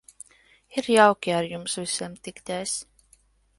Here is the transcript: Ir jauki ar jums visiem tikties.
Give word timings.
Ir 0.81 0.89
jauki 0.93 1.35
ar 1.41 1.51
jums 1.53 1.77
visiem 1.83 2.17
tikties. 2.29 2.77